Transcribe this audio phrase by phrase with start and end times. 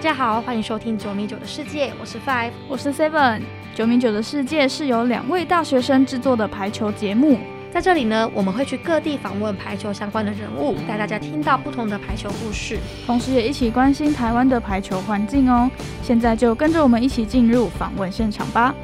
[0.00, 3.42] 大家好，欢迎收听九米九的世界，我是 Five，我是 Seven。
[3.74, 7.38] 九米九的世界是由两位大学生制作的排球节目，
[7.70, 15.70] 在这里呢，我们会去各地访问排球相关的人物，带大家听到不同的排球故事，同时也一起关心台湾的排球环境哦。
[16.02, 18.74] 现在就跟着我们一起进入访问现场吧。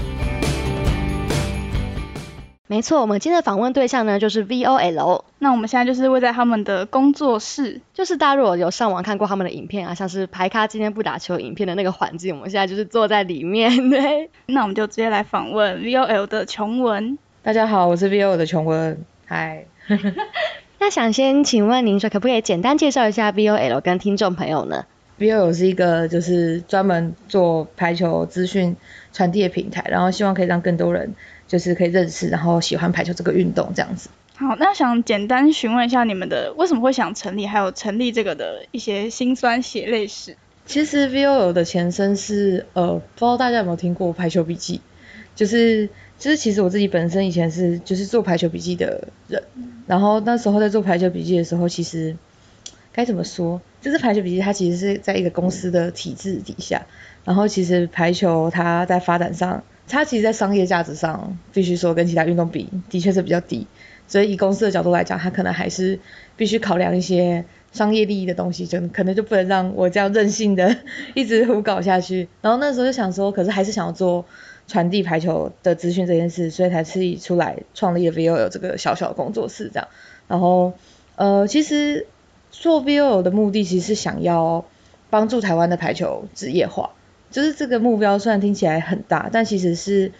[2.69, 5.23] 没错，我们今天的访问对象呢就是 VOL。
[5.39, 13.70] 那我们现在就是位在他们的工作室，就是大家如果有上网看过他们的影片啊，像是排咖今天不打球影片的那个环境，我们现在就是坐在里面。
[13.89, 17.16] 对，那我们就直接来访问 VOL 的琼文。
[17.45, 18.98] 大家好，我是 VOL 的琼文。
[19.27, 19.67] 嗨。
[20.80, 24.84] 那想先请问您说，可不可以简单介绍一下 VOL 跟听众朋友呢
[25.20, 28.77] ？VOL 是一个就是专门做排球资讯
[29.12, 31.14] 传递的平台，然后希望可以让更多人。
[31.46, 34.09] 就是可以认识，然后喜欢排球这个运动这样子。
[34.34, 40.36] 好，那想简单询问一下你们的为什么会想成立，还有成立这个的一些辛酸血泪史。
[40.66, 44.83] 其实 VOL 的前身是呃，不知道大家有没有听过排球笔记，
[45.34, 45.88] 就是
[46.19, 49.42] 就是其实我自己本身以前是就是做排球笔记的人，
[49.86, 52.14] 然后那时候在做排球笔记的时候，其实
[52.92, 56.84] 该怎么说，就是排球笔记它其实是在一个公司的体制底下，
[57.25, 59.62] 然后其实排球它在发展上。
[59.89, 63.67] 它其实，在商业价值上，必须说跟其他运动比，的确是比较低。
[64.09, 65.98] 所以以公司的角度来讲，它可能还是
[66.37, 70.77] 必须考量一些商业利益的东西，就可能就不能让我这样任性的
[71.15, 72.28] 一直胡搞下去。
[72.41, 74.25] 然后那时候就想说，可是还是想要做
[74.69, 79.89] 传递排球的资讯这件事，所以才自己出来创立了 VOL 这个小小的工作室这样。
[80.28, 80.75] 然后，
[81.17, 82.06] 呃，其实
[82.53, 84.65] 做 VOL 的目的，其实是想要
[85.11, 86.91] 帮助台湾的排球职业化。
[87.37, 90.11] 就是这个目标虽然听起来很大，但其实是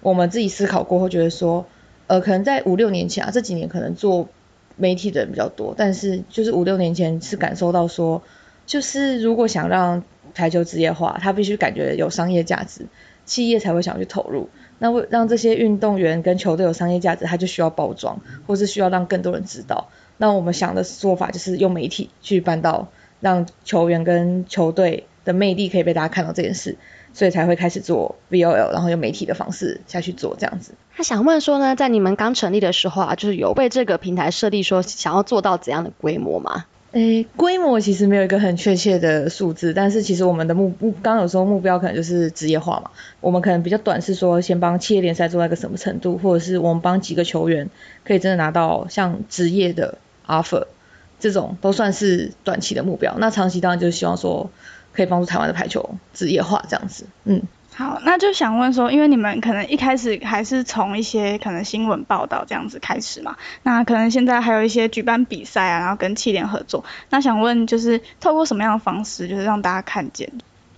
[0.00, 1.64] 我们自己思考过后觉得说，
[2.08, 4.28] 呃，可能在五六年前啊，这几年可能做
[4.74, 8.20] 媒体的人比较多，但是就是五六年前是感受到说，
[8.66, 10.02] 就是如果想让
[10.34, 12.88] 台球职业化，他必须感觉有商业价值，
[13.24, 14.48] 企业才会想去投入。
[14.80, 19.88] 那为让这些运动员跟球队有商业价值，他就需要包装，或是需要让更多人知道。
[20.16, 22.88] 那我们想的做法就是用媒体去办到，
[23.20, 25.06] 让球员跟球队。
[25.26, 26.78] 的魅力可以被大家看到这件事，
[27.12, 30.72] 所以才会开始做 VOL，然后用媒体的方式下去做这样子。
[30.96, 36.64] 他想问说呢，在你们刚成立的时候啊，就是有为这个平台设立说想要做到怎样的规模吗？
[36.92, 42.90] 诶，规模其实没有一个很确切的数字，但是其实我们的目目刚有时候目标可能就是职业化嘛。
[43.20, 47.68] 我们可能比较短是说先帮企业联赛做到一个什么程度，或者是我们帮几个球员
[48.04, 50.68] 可以真的拿到像职业的 offer，
[51.20, 53.16] 这种都算是短期的目标。
[53.18, 54.50] 那长期当然就是希望说。
[54.96, 57.42] 可以帮助台湾的排球职业化这样子，嗯，
[57.74, 70.32] 好，那就想问说，因为你们可能一开始还是从一些可能新闻报道这样子开始嘛，那可能现在还有一些举办比赛啊，然后跟气联合作，那想问就是透过什么样的方式，就是让大家看见？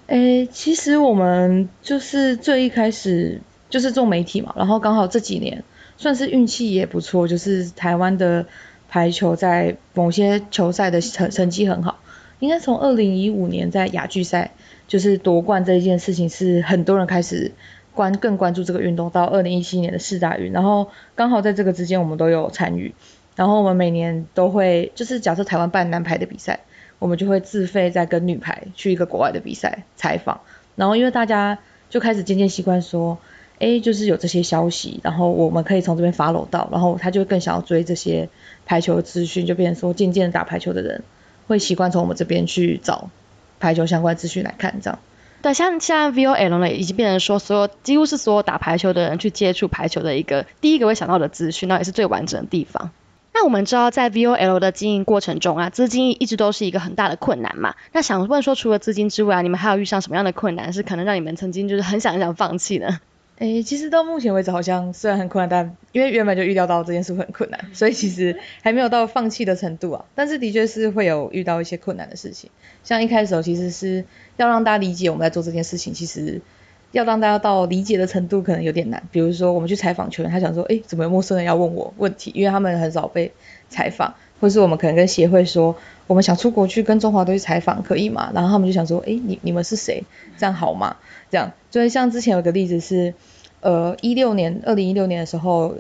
[0.08, 3.40] 诶，其实我们就是最一开始
[3.70, 5.62] 就是做媒体嘛，然后刚好这几年
[5.96, 8.46] 算是运气也不错，就是台湾的
[8.88, 12.00] 排球在某些球赛的成成绩很好。
[12.40, 14.52] 应该从二零一五年在亚俱赛
[14.86, 17.52] 就是夺冠这一件事情，是很多人开始
[17.94, 19.10] 关更关注这个运动。
[19.10, 22.94] 到二零一七年的世大运，然后刚好在这个之间我们都有参与。
[23.34, 26.60] 然后我们每年都会，就是假设台湾办男排的比赛，
[26.98, 30.40] 我们就会自费再跟女排去一个国外的比赛采访。
[30.74, 33.18] 然后因为大家就开始渐渐习惯说，
[33.60, 38.28] 哎，就是有这些消息，然后我们可以从这边 follow 到，然后他就更想要追这些
[38.66, 41.04] 排球资讯，就变成说渐渐打排球的人。
[41.48, 43.10] 会习惯从我们这边去找
[43.58, 45.00] 排球相关资讯来看，这样。
[45.42, 52.90] 对，像现在 VOL 呢，已经变成说所有几乎是所有打排球的人去接触排球的一个第一个会想到的资讯，那也是最完整的地方。
[53.32, 57.76] 那我们知道在 VOL 的经营过程中啊，资金一直都是一个很大的困难嘛。
[57.92, 62.98] 那想问说，除了资金之外啊，你们还有遇上什么样的困难，是可能让你们曾经就是很想很想放弃呢？
[63.38, 70.04] 诶，其实到目前为止，好像虽然很困难，但因为原本就预料到这件事会很困难，所以其实还没有到放弃的程度啊。
[70.16, 72.50] 但是的确是会有遇到一些困难的事情，
[72.82, 74.04] 像一开始其实是
[74.36, 76.40] 要让大家理解我们在做这件事情，其实
[76.90, 79.00] 要让大家到理解的程度可能有点难。
[79.12, 82.32] 比如说我们去采访球员，他想说，诶，怎么有陌生人要问我问题？
[82.34, 83.30] 因为他们很少被
[83.68, 85.76] 采访，或是我们可能跟协会说，
[86.06, 88.30] 我们想出国去跟中华队去采访，可以吗？
[88.34, 90.04] 然后他们就想说，哎，你你们是谁？
[90.36, 90.96] 这样好吗？
[91.30, 93.14] 这样，所以像之前有个例子是。
[93.60, 95.78] 呃，一六年，二零一六年的时候，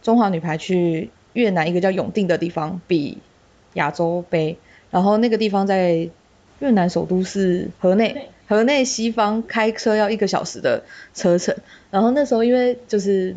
[0.00, 3.18] 中华女排去越南一个叫永定的地方比
[3.74, 4.56] 亚洲杯，
[4.90, 6.08] 然后那个地方在
[6.60, 10.82] 越南首都是河内，河内西方开车要一个小时的
[11.12, 11.54] 车程，
[11.90, 13.36] 然后那时候因为就是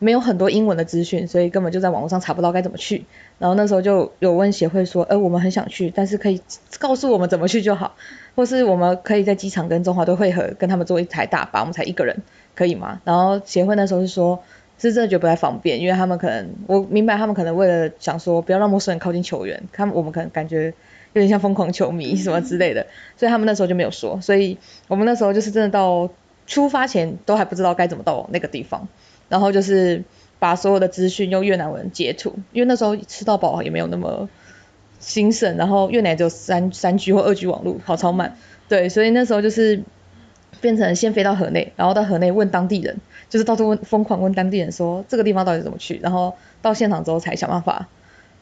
[0.00, 3.04] 没有很多英文的资讯，所以根本就在网络上查不到该怎么去。
[3.38, 6.40] 然后那时候就有问协会说，呃，我们很想去，但是可以
[6.78, 7.94] 告诉我们怎么去就好，
[8.34, 12.22] 或是我们可以在机场跟中华队汇合，跟他们坐一台大巴，我们才一个人，
[12.54, 13.00] 可以吗？
[13.04, 14.42] 然后协会那时候是说，
[14.78, 20.72] 是真的觉得不太方便，因为他们可能，我明白他们可能为了想说不要让陌生人靠近球员，他们我们可能感觉
[21.12, 22.86] 有点像疯狂球迷什么之类的，
[23.18, 24.56] 所以他们那时候就没有说，所以
[24.88, 26.08] 我们那时候就是真的到
[26.46, 28.88] 出发前都还不知道该怎么到那个地方。
[29.30, 30.04] 然后就是
[30.38, 34.28] 把所有的资讯用越南文截图，因为那时候吃到饱也没有那么
[34.98, 38.36] 兴盛，然后越南只有三三 G 或二 G 网络，好超慢，
[38.68, 39.82] 对，所以那时候就是
[40.60, 42.98] 变成先飞到河内，然后到河内问当地人，
[43.30, 47.88] 就是到处问疯狂问当地人说这个地方到底怎么去，然后到现场之后才想办法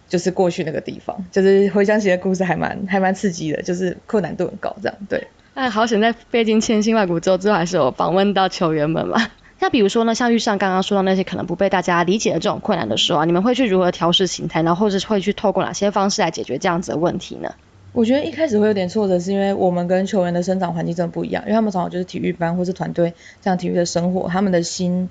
[0.08, 5.28] 就是过去那个地方，就是回想起的故事还蛮还蛮刺激的，就是困难度很高这样，对。
[5.54, 9.30] 哎，好险在费尽千辛万苦之后，最后还是有访问到球员们嘛。
[9.60, 17.52] 那比如说呢，像遇上刚刚说到那些可能不被大家理解的这种困难的时候啊，你们会去如何调试心态，然后或者是会去透过哪些方式来解决这样子的问题呢？
[17.92, 25.08] 我觉得一开始会有点挫折，是因为我们跟球员的生长环境真的不一样，因为他们从小就是体育班或是团队这样体育的生活，他们的心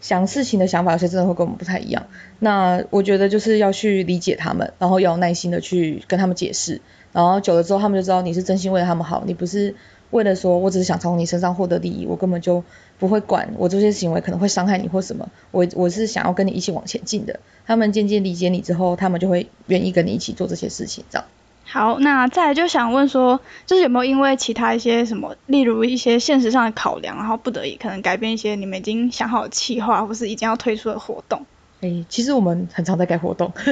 [0.00, 2.06] 想事情的想法有些真的会跟我们不太一样。
[2.38, 6.80] 那我觉得就是要去理解他们，然后要耐心的去跟他们解释，
[7.12, 9.74] 然后久了之后他们就知道你是真心为他们好，你不是。
[10.12, 12.62] 为了说，我只是想从你身上获得利益，我根本就
[12.98, 15.28] 不会管我这些行为可能会伤害你或什么。
[15.50, 17.40] 我我是想要跟你一起往前进的。
[17.66, 21.26] 他们渐渐理解你之后，他们就会愿意跟你一起做这些事情，这样。
[21.64, 31.46] 好，那再来就想问说，就是有没有因为其他一些什么，例如一些现实上的考量，然后不得已可能改变一些你们已经想好的计划，或是已经要推出的活动？
[31.80, 33.50] 诶，其实我们很常在改活动，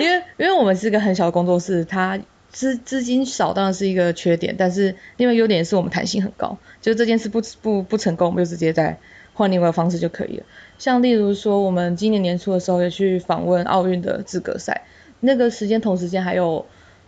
[0.00, 2.18] 因为因为我们是个很小的工作室，它。
[2.54, 8.98] 资资金少当然是一个缺点，但是另外优点是我们弹性很高，就是这件事不不不成功，我们就直接再
[9.34, 10.44] 换另外方式就可以了。
[10.78, 14.86] 像例如说，我们今年年初的时候也去访问奥运的资格赛，
[15.18, 16.64] 那个时间同时间还有。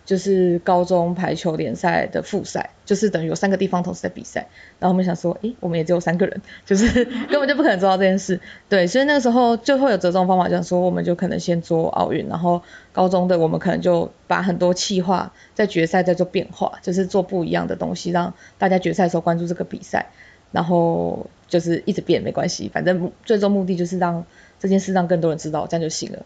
[0.07, 4.47] 就是高中排球联赛的复赛，就是等于有三个地方同时在比赛，
[4.79, 12.63] 然后我们想说，诶，我们也只有三个人， 就是 根本就不可能做到这件事，对，所以那个时候就会有折中方法，讲说我们就可能先做奥运，然后
[12.93, 20.07] 高中的我们可能就把很多气化在决赛再做变化，就是做不一样的东西，让大家决赛的时候关注这个比赛，
[20.53, 24.25] 然后就是一直变没关系，反正最终目的就是让
[24.61, 26.25] 这件事让更多人知道，这样就行了。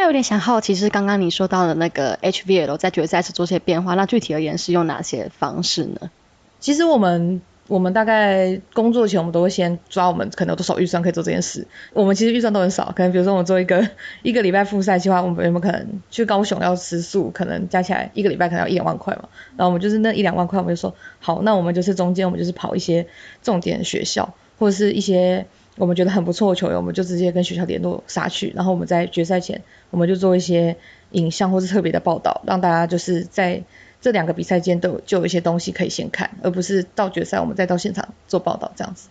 [0.00, 6.10] 那有点想好奇，是刚刚你说到的那个 HVL 在决赛时做些变化，那具体而言是用哪些方式呢？
[6.58, 11.68] 其实我们我们大概工作前，我们都会先抓我们可能有多少预算可以做这件事。
[11.92, 13.90] 我们其实预算都很少，可能比如说我们做一个
[14.22, 19.28] 一个礼拜复赛计划，我们有没有可能去高雄要吃素，可能加起来一个礼拜可能要一两万块嘛。
[19.58, 23.06] 然后我们就是那一两万块，我们就说好，那我们就是中间我们就是跑一些
[23.42, 25.46] 重点学校或者是一些。
[25.80, 30.76] 我们觉得很不错的球员，我们就直接跟学校联络杀去，然后我们在决赛前，我们就做一些
[31.10, 33.62] 影像或是特别的报道，让大家就是在
[34.00, 39.08] 这两个比赛间都就有一些东西可以先看，而不是到决赛我们再到现场做报道这样子。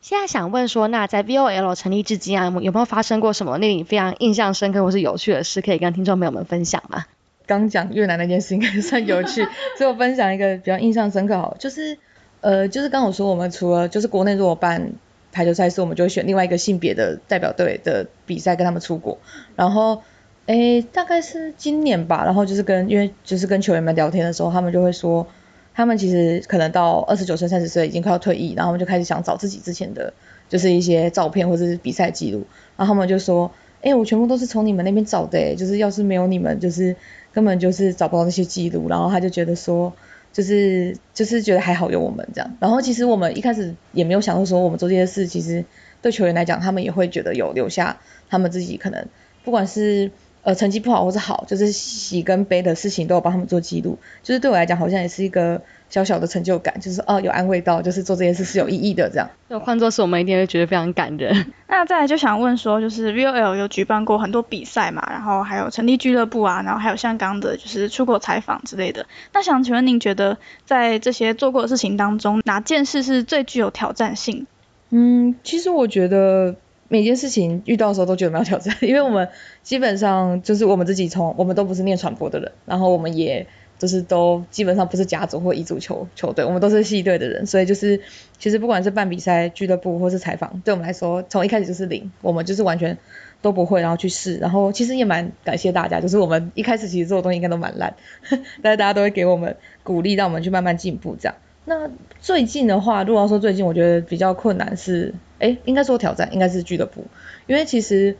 [0.00, 7.06] 现在想问说，那在 VOL 成立至今啊，有没有发生过什么令你非常印象深刻或是有趣的事，可以跟听众朋友们分享吗？
[7.46, 9.42] 刚讲越南那件事应该算有趣，
[9.78, 11.96] 所以我分享一个比较印象深刻好，就是
[12.42, 14.92] 呃就是刚我说我们除了就是国内如果办
[15.30, 19.18] 排球赛事，我们就会选另外一个性别的代表队的比赛跟他们出国。
[19.56, 20.02] 然后，
[20.46, 22.24] 诶，大概是今年吧。
[22.24, 25.26] 然后就是跟，因为就是跟球员们聊天的时候，他们就会说，
[25.74, 30.12] 他们其实可能到二十九岁、三十岁已经快要退役，然后他们就开始想找自己之前的，
[30.48, 32.46] 就是一些照片或者是比赛记录。
[32.76, 33.50] 然后他们就说，
[33.82, 36.96] 诶，我全部都是从你们那边找的，就是要是没有你们，就是
[37.32, 38.88] 根本就是找不到那些记录。
[38.88, 39.92] 然后他就觉得说。
[40.32, 45.64] 就是就是觉得还好有我们这样，然后其实我们一开始也没有想到说我们做这些事，其实
[46.00, 49.06] 对球员来讲，他们也会觉得有留下他们自己可能
[49.44, 50.10] 不管是
[50.48, 55.60] 呃成绩不好或者好，就是喜跟悲的事情都有帮他们做记录，就是对我来讲好像也是一个。
[55.90, 59.30] 小小的成就感，就是哦，有安慰到，就是做这件事是有意义的这样。
[59.48, 61.50] 那换作是我们一定会觉得非常感人。
[61.66, 69.06] 那再来就想问说，就是 VOL 有举办过很多比赛嘛，然后还有成立俱乐部啊，然后还有像刚的就是出国采访之类的。
[69.32, 70.36] 那想请问您觉得
[70.66, 74.46] 在这些做过的事情当中，哪件事是最具有挑战性？
[74.90, 76.54] 嗯，其实我觉得
[76.88, 79.28] 每件事情遇到的时候都觉得蛮有挑战，因为我们
[79.62, 83.46] 基本上就是我们自己从我们都不是念传播的人，然后我们也。
[83.78, 88.00] 就是都基本上不是甲组或乙组球球队，我们都是系队的人，所以就是
[88.36, 92.98] 其实不管是办比赛、俱乐部或是采访，对我们来说从一开始就是零，我们就是完全
[93.40, 97.94] 都不会，然后去试，然后其实也蛮感谢大家，就是我们一开始其实做的东西应该都蛮烂，
[98.62, 101.36] 但是大家都会给我们鼓励，让我们去慢慢进步这样。
[101.68, 107.04] 那最近的话，如果要说最近，我觉得比较困难是，哎，应该说挑战应该是俱乐部，
[107.46, 108.16] 因为其实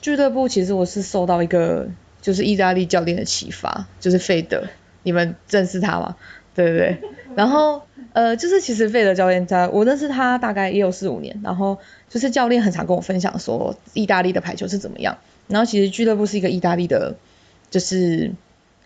[0.00, 1.88] 俱乐部其实我是受到一个
[2.20, 4.62] 就是意大利教练的启发，就是费德，
[5.02, 6.14] 你们认识他吗？
[6.54, 6.98] 对对对，
[7.34, 7.82] 然后
[8.12, 11.78] 呃，就是其实费德教练在我认识他大概也有四五年，然后
[12.08, 15.18] 就是教练很常跟我分享说意大利的排球是怎么样，
[15.48, 17.16] 然后其实俱乐部是一个意大利的，
[17.70, 18.32] 就是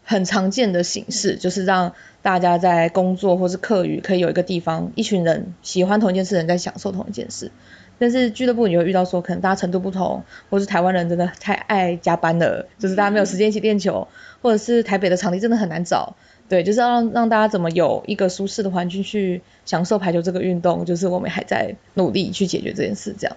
[0.08, 7.50] 很常见的形式，就是让大家在工作或是课余可以有一个地方，一群人喜欢同一件事人在享受同一件事，
[7.98, 14.06] 但是俱乐部你会遇到说可能大家程度不同，或是台湾人真的太爱加班了，就是大家没有时间一起练球，
[14.42, 16.14] 或者是台北的场地真的很难找。
[16.48, 23.36] 对，就是要让让大家怎么有一个舒适的环境去享受排球这个运动，就是我们还在努力去解决这件事这样。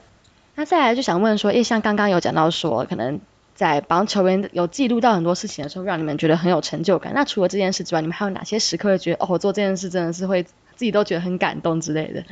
[0.54, 3.20] 那再来就想问说，因为像刚刚有讲到说，可能
[3.60, 7.12] 在帮球员有记录到很多事情的时候，让你们觉得很有成就感。
[7.14, 12.24] 那除了这件事之外，你们还有哪些时刻会觉得，哦，我做这件事真的是会自己都觉得很感动之类的？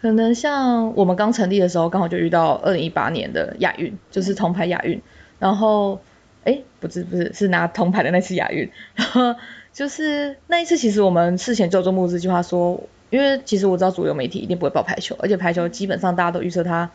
[0.00, 5.02] 可能像我们刚成立的时候，刚好就遇到二零一八年的亚运，就是铜牌亚运。
[5.38, 6.00] 然后，
[6.44, 8.70] 哎，不是不是，是拿铜牌的那次亚运。
[8.94, 9.34] 然后。
[9.76, 16.90] 就是那一次，其实我们事前就做募资计划，说，因为其实我知道主流媒体一定不会报排球，而且排球基本上大家都预测它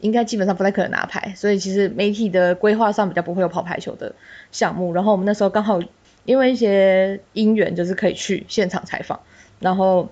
[0.00, 4.14] 应该基本上不太可能拿牌，所以其实媒体的规划上比较不会有跑排球的
[4.52, 4.92] 项目。
[4.92, 5.80] 然后我们那时候刚好
[6.24, 9.20] 因为一些因缘，就是可以去现场采访，
[9.60, 10.08] 然后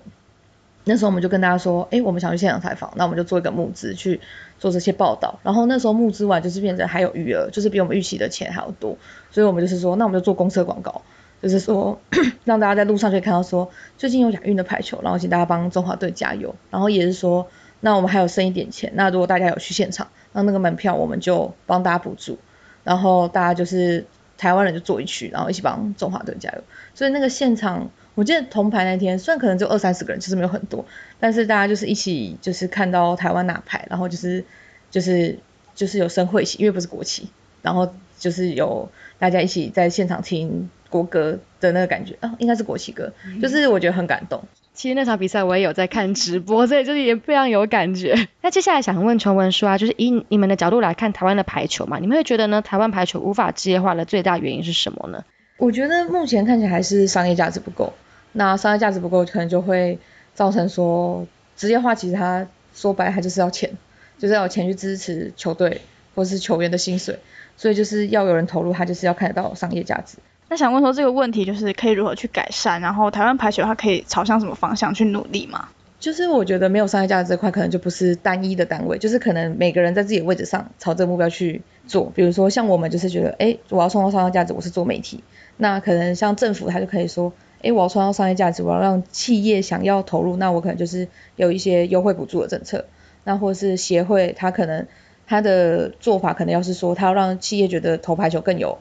[0.83, 4.19] 那时候我们就跟大家说，哎，我们想去现场采访，那我们就做一个募资去
[4.59, 5.39] 做这些报道。
[5.43, 8.97] 然后那时候募资完就是变成还有余额，就是比我们预期的钱还要多，
[9.31, 11.01] 所以我们就是说，那我们就做公车广告。
[11.39, 12.01] 就是说，
[12.45, 16.55] 让大家在路上可以看到说，最近有亚运的排球，然后请大家帮中华队加油。
[16.71, 17.47] 然后也是说，
[17.79, 22.39] 那我们还有剩一点钱，那如果大家有去现场，那那个门票我们就帮大家补助。
[22.83, 24.05] 然后大家就是
[24.37, 26.63] 台湾人就坐一区，然后一起帮中华队加油。
[26.95, 30.85] 所以那个现场，我记得铜牌那天虽然可能就二三十个人，其实没有很多，
[31.19, 34.45] 但是大家就是一起就是看到台湾拿牌，然后就是
[34.89, 35.39] 就是
[35.75, 37.29] 就是有升会旗，因为不是国旗，
[37.61, 40.69] 然后就是有大家一起在现场听。
[40.89, 44.43] 国歌的那个感觉啊，应该是国旗歌，就是我觉得很感动。
[44.73, 48.27] 其实那场比赛我也有在看直播， 所以就是也非常有感觉。
[48.41, 52.61] 那接下来想问陈文书啊，就是以你们的角度来看台湾的排球嘛，你们会觉得呢？
[52.61, 55.23] 台湾排球无法职业化的最大原因是什么呢？
[55.57, 57.91] 我觉得目前看起来还是商业价值不够。
[58.33, 59.97] 那商业价值不够，可能就会
[60.35, 61.25] 造成说
[61.55, 63.71] 职业化，其实它说白，它就是要钱，
[64.19, 65.81] 就是要有钱去支持球队
[66.13, 67.17] 或是球员的薪水，
[67.55, 70.17] 所以就是要有人投入，它就是要看得到商业价值。
[70.49, 75.69] 那想问说这个问题就是可以如何去改善，然后台湾排球它可以朝向什么方向去努力吗？
[75.99, 82.11] 就是我觉得没有商业价值这块可能就不是单一的单位，就是可能每个人在自己的位置上朝这个目标去做。
[82.15, 85.23] 比如说像我们就是觉得，哎，我要创造商业价值，我是做媒体。
[85.57, 92.85] 那可能像政府他就可以说，哎，我要创造商业价值，我要让企业想要投入，那我可能就是有一些优惠补助的政策。
[93.23, 94.85] 那或者是协会，他可能
[95.25, 98.77] 他的做法可能要是说，他要让企业觉得投排球更有。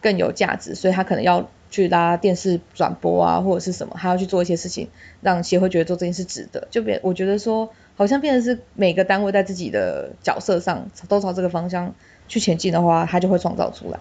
[0.00, 4.88] 更有价值，所以他可能要去拉电视转播啊，或者是什么，他要去做一些事情，
[5.20, 6.68] 让协会觉得做这件事值得。
[6.70, 11.94] 就变，我觉得说，好像变成是每个单位在自己的角色上都朝这个方向
[12.28, 13.98] 去前进的话，他就会创造出来。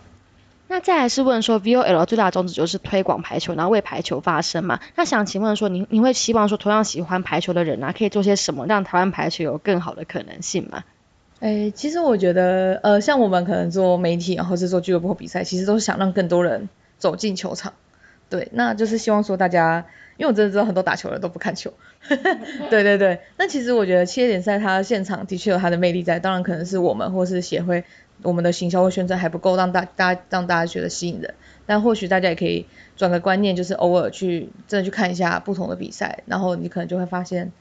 [0.70, 4.82] 那再来是问说，VOL 最大的宗旨就是推广排球，然后为排球发声嘛？
[4.96, 10.84] 那想请问说，你你会希望说，同样喜欢排球的人啊，可以做些什么，让台湾排球有更好的可能性吗？
[11.40, 16.68] 哎，其实我觉得，呃，像我们可能做媒体，然后是做俱乐部比赛，其实都是想让更多人
[16.98, 17.74] 走进球场。
[18.30, 19.86] 对，那就是希望说大家，
[20.18, 21.74] 因为我真的知道很多打球人都不看球。
[22.70, 27.84] 对对对，那其实我觉得七联赛它现场的确有它的魅力在，当然可能是我们或是协会，
[28.24, 31.36] 我们的行销或宣传还不够让大大家让大家觉得吸引人。
[31.68, 32.66] 但或许大家也可以
[32.96, 37.52] 转个观念，就是偶尔去真的去看一下不同的比赛，然后你可能就会发现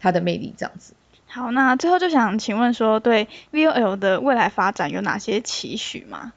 [0.00, 0.94] 它的魅力这样子。
[1.32, 6.32] 好，那最后就想请问说，对 VOL 的未来发展有哪些期许吗？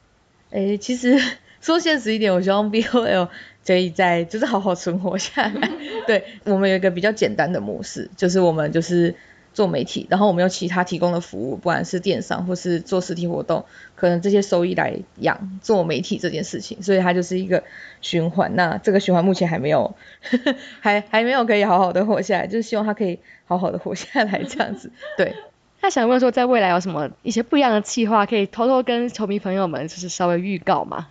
[0.52, 1.20] 诶，其实
[1.62, 3.30] 说现实一点，我希望 VOL
[3.66, 5.72] 可以在就是好好存活下来。
[6.06, 9.16] 对我们有一个比较简单的模式，就是我们就是。
[9.54, 17.64] 做媒体，然后我们有其他提供的服务，不管是电商或是做实体活动，可能这些收益来养做媒体这件事情，所以它就是一个
[18.02, 18.56] 循环。
[18.56, 19.96] 那这个循环目前还没有，
[20.82, 24.92] 还还没有可以好好的活下来，就是希望它可以好好的活下来这样子。
[25.18, 25.36] 对。
[25.82, 31.08] 那想问说，在未来有什么一些不一样的计划，可以偷偷跟球迷朋友们就是稍微预告吗？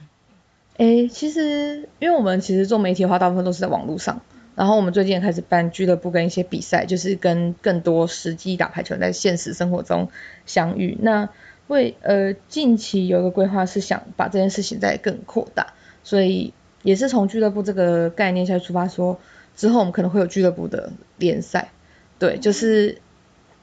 [0.78, 4.22] 诶，其实因为我们其实做媒体的话，大部分都是在网络上。
[4.54, 10.10] 然后我们最近也开始办俱乐部跟一些比赛，就是跟更多实际打排球在现实生活中
[10.44, 10.98] 相遇。
[11.00, 11.30] 那
[11.68, 15.72] 为呃近期有一个规划是想把这件事情再更扩大，
[16.04, 19.18] 所以也是从俱乐部这个概念下出发，说
[19.56, 21.70] 之后我们可能会有俱乐部的联赛，
[22.18, 22.98] 对，就是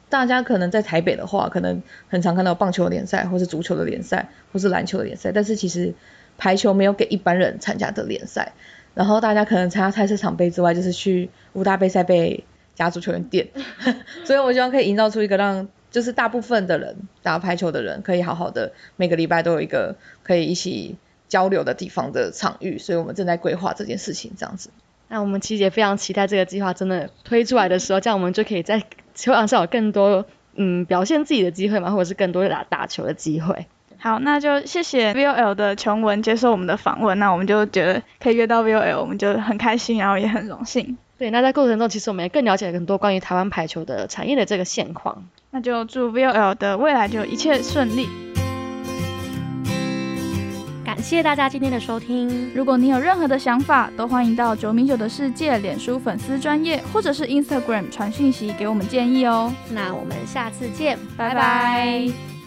[0.09, 5.93] 大家可能在台北的话，可能很常看到棒球联赛，或是足球的联赛，或是篮球的联赛，但是其实
[6.37, 8.53] 排球没有给一般人参加的联赛。
[8.93, 12.43] 然后大家可能参加菜市场杯之外，就是去五大杯赛被
[12.75, 13.47] 甲组球员垫，
[14.25, 24.69] 所以我希望可以营造出一个让就是大部分的人打排球的人可以好好的每个礼拜都有一个可以一起交流的地方的场域，所以我们正在规划这件事情这样子。
[25.07, 28.83] 那我们其实也非常期待这个计划真的推出来的时候，这样我们就可以在
[29.15, 33.65] 球场上有更多嗯表现自己的机会嘛，或者是更多打打球的机会。
[34.01, 40.97] 好，那就谢谢 VOL 的琼文接受我们的访问，那我们就觉得可以约到 VOL，我们就很开心，然后也很荣幸。
[41.17, 45.25] 对，那在过程中，其实我们也更了解很多关于台湾排球的产业的这个现况。
[45.51, 48.07] 那就祝 VOL 的未来就一切顺利。
[50.85, 52.51] 感谢大家今天的收听。
[52.55, 59.53] 如果你有任何的想法，都欢迎到九米九的世界脸书粉丝专业或者是 Instagram 传讯息给我们建议哦。
[59.71, 62.38] 那我们下次见，拜拜。